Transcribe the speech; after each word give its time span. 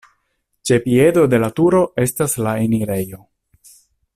Ĉe 0.69 0.77
piedo 0.85 1.25
de 1.33 1.39
la 1.43 1.49
turo 1.59 1.81
estas 2.07 2.35
la 2.47 2.55
enirejo. 2.65 3.21